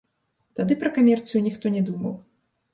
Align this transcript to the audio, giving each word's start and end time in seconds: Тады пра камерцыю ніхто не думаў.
Тады 0.59 0.77
пра 0.85 0.89
камерцыю 0.97 1.45
ніхто 1.51 1.65
не 1.79 1.87
думаў. 1.93 2.21